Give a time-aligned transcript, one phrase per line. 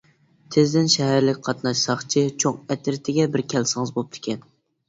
[0.53, 4.43] تىزدىن شەھەرلىك قاتناش ساقچى چوڭ ئەترىتىگە بىر كەلسىڭىز بوپتىكەن.